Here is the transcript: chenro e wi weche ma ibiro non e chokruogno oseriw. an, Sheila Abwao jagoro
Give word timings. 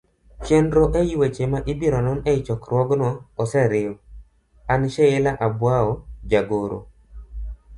chenro 0.45 0.83
e 0.97 0.99
wi 1.07 1.15
weche 1.21 1.45
ma 1.51 1.59
ibiro 1.71 1.99
non 2.05 2.19
e 2.31 2.33
chokruogno 2.45 3.09
oseriw. 3.41 3.91
an, 4.73 4.81
Sheila 4.93 5.31
Abwao 5.45 5.89
jagoro 6.29 6.79